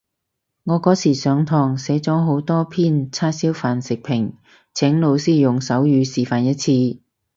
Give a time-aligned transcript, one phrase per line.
[0.63, 4.31] 我嗰時上堂寫咗好多篇叉燒飯食評，
[4.73, 6.99] 請老師用手語示範一次